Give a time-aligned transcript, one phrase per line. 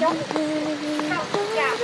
[0.00, 0.16] 灯，中午
[0.80, 1.82] 时到暑假如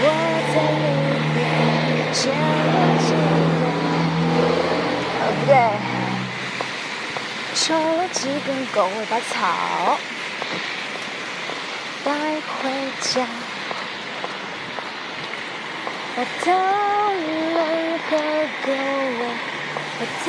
[0.00, 0.02] 我
[0.54, 0.84] 在路
[1.34, 1.36] 边。
[2.14, 2.32] 见了
[3.02, 3.10] 几
[3.60, 3.62] 个，
[5.20, 5.52] 哦不对，
[7.66, 9.96] 抽了几根狗尾巴草，
[12.04, 12.70] 带回
[13.00, 13.26] 家，
[16.14, 16.52] 把它
[17.54, 18.18] 们和
[18.66, 19.24] 狗尾，
[19.98, 20.28] 把它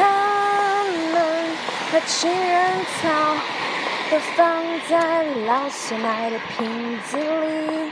[1.11, 1.13] 们
[1.91, 3.03] 和情人草，
[4.09, 7.91] 都放在老酸奶的瓶子里，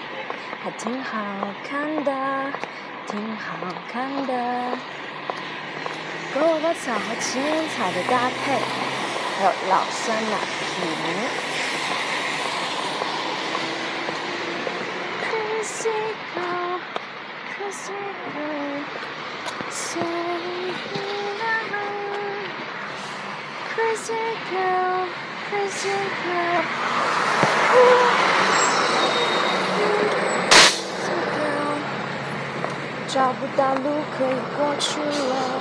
[0.63, 1.19] 还挺好
[1.67, 2.11] 看的。
[3.05, 3.57] 挺好
[3.91, 4.31] 看的，
[6.33, 8.57] 狗尾巴草和情人草的搭配，
[9.37, 10.37] 还有老酸奶
[10.75, 11.53] 瓶。
[33.13, 35.52] 找不到路可以过去了。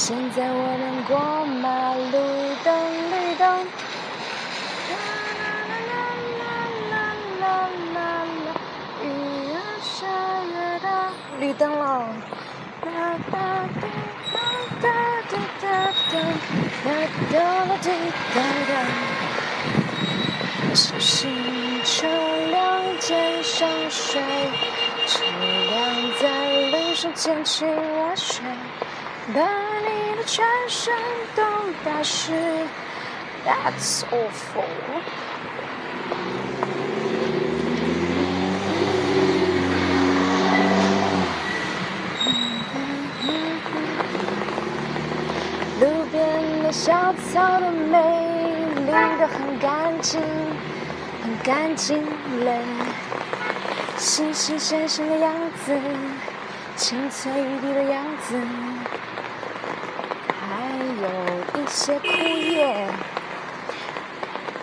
[0.00, 2.12] 现在我们过马路
[2.62, 2.70] 等
[3.10, 3.44] 绿灯
[4.94, 4.94] 啦
[5.34, 7.98] 啦啦啦啦啦啦啦
[9.02, 9.04] 雨
[9.48, 10.06] 越下
[10.54, 10.86] 越大
[11.40, 11.82] 绿灯了
[12.80, 12.86] 哒
[13.32, 13.34] 哒
[13.74, 13.82] 滴
[14.32, 14.38] 哒
[14.80, 14.86] 哒
[15.28, 15.66] 滴哒
[16.12, 16.14] 哒
[16.84, 16.86] 哒
[17.32, 17.36] 哒
[17.82, 17.90] 滴
[18.36, 18.72] 哒哒
[20.76, 24.22] 小心车辆肩上摔
[25.08, 25.74] 车辆
[26.20, 26.22] 在
[26.70, 28.44] 路上溅起了水
[30.24, 30.94] 全身
[31.34, 31.42] 都
[31.84, 32.32] 打湿。
[33.46, 34.64] That's awful.
[45.80, 47.98] 路边的小草都美
[48.74, 50.20] 丽的很干净，
[51.22, 52.04] 很干净
[52.44, 52.60] 嘞，
[53.96, 55.32] 新新鲜鲜的样
[55.64, 55.72] 子，
[56.74, 58.34] 青翠欲滴的样子，
[60.58, 61.06] 还有
[61.54, 62.88] 一些枯叶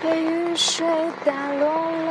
[0.03, 0.85] 被雨水
[1.23, 2.09] 打落了，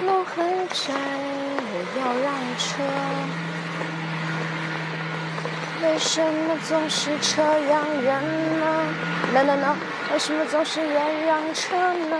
[0.00, 0.92] 路很窄，
[1.72, 2.28] 我要让
[2.58, 2.68] 车。
[5.80, 8.64] 为什么总是车让人呢
[9.32, 9.76] ？No No No，
[10.12, 12.16] 为什么总是人让车呢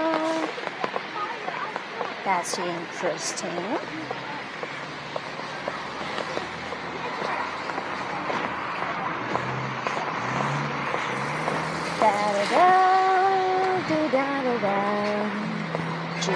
[2.24, 3.50] ？That's interesting.
[12.00, 12.12] 哒哒
[12.54, 12.56] 哒，
[13.88, 14.66] 滴哒哒哒，
[16.20, 16.30] 主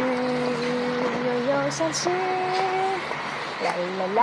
[0.00, 0.06] 题
[0.56, 0.62] 曲
[1.26, 2.08] 悠悠响起，
[3.62, 4.18] 啦啦啦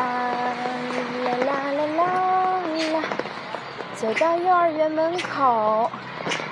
[1.24, 2.02] 啦啦啦啦
[2.94, 3.04] 啦。
[3.96, 5.90] 走到幼儿园门口，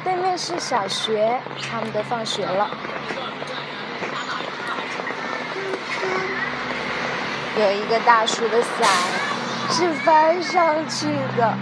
[0.03, 2.69] 对面是小学，他们都放学了。
[7.57, 8.87] 有一个大叔的伞
[9.69, 11.57] 是翻上去的，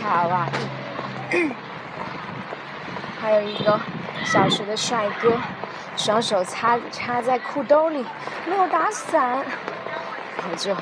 [0.00, 0.46] 卡哇
[1.32, 1.50] 伊。
[3.20, 3.80] 还有一个
[4.26, 5.38] 小学的帅哥，
[5.96, 8.04] 双手插插在裤兜里，
[8.44, 9.22] 没有打伞，
[10.36, 10.74] 然后就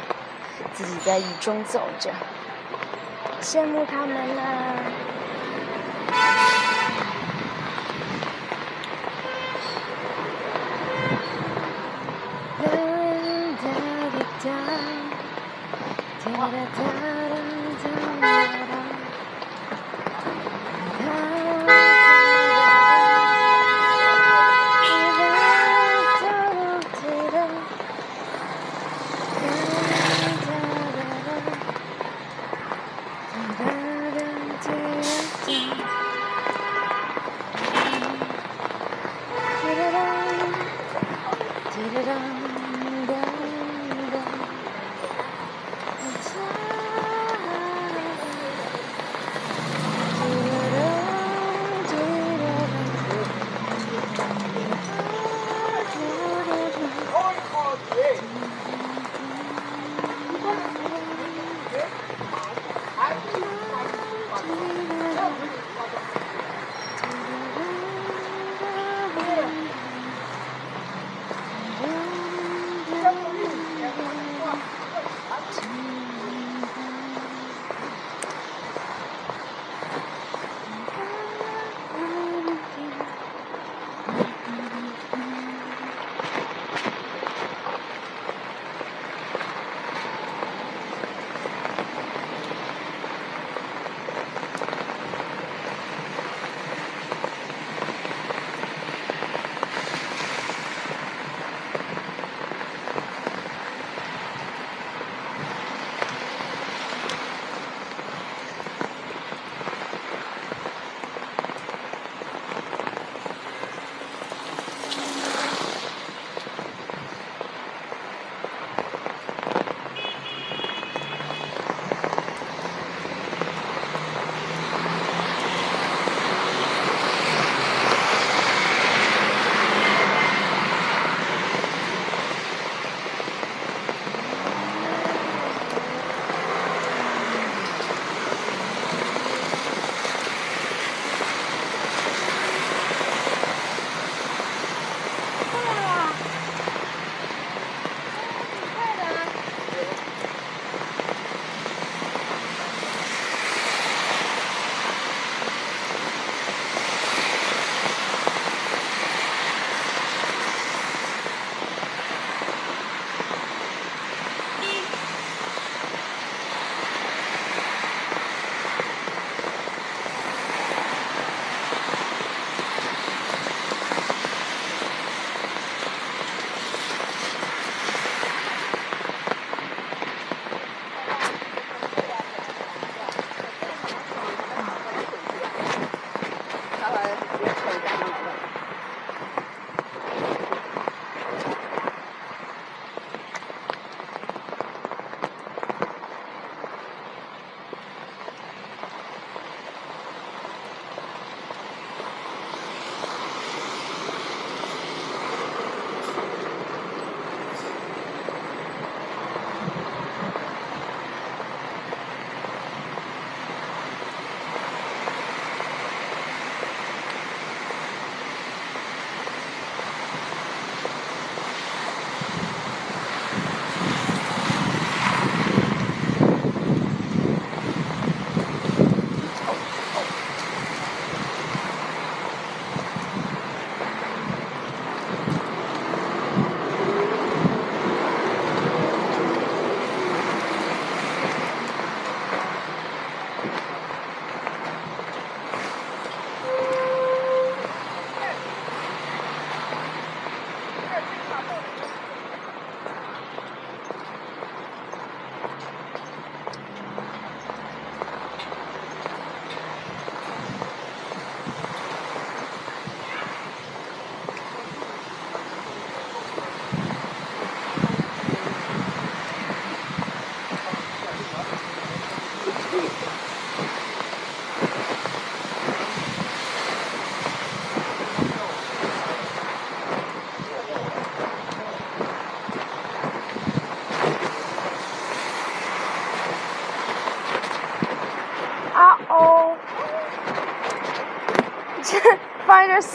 [0.73, 2.11] 自己在雨中走着，
[3.43, 4.43] 羡慕他们啦、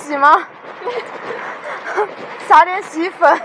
[0.09, 0.47] 洗吗？
[2.47, 3.39] 撒点洗衣粉。